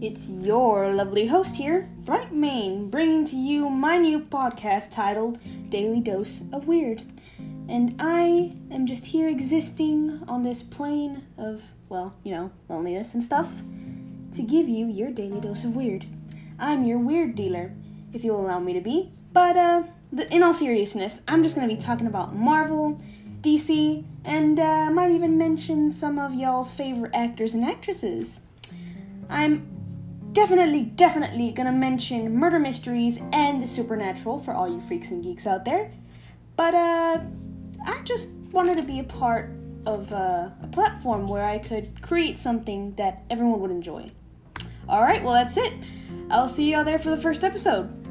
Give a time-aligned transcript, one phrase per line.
[0.00, 5.40] It's your lovely host here, Bright Main, bringing to you my new podcast titled
[5.70, 7.02] Daily Dose of Weird.
[7.68, 13.24] And I am just here existing on this plane of, well, you know, loneliness and
[13.24, 13.50] stuff,
[14.34, 16.06] to give you your daily dose of weird.
[16.60, 17.72] I'm your weird dealer,
[18.12, 19.10] if you'll allow me to be.
[19.32, 19.82] But, uh,
[20.30, 23.00] in all seriousness, I'm just gonna be talking about Marvel,
[23.40, 28.42] DC, and uh, might even mention some of y'all's favorite actors and actresses.
[29.28, 29.77] I'm
[30.38, 35.48] definitely, definitely gonna mention murder mysteries and the supernatural for all you freaks and geeks
[35.48, 35.90] out there.
[36.54, 37.20] But uh,
[37.84, 39.50] I just wanted to be a part
[39.84, 44.12] of uh, a platform where I could create something that everyone would enjoy.
[44.88, 45.72] All right, well that's it.
[46.30, 48.07] I'll see y'all there for the first episode.